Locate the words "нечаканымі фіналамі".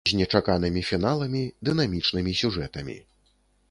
0.19-1.43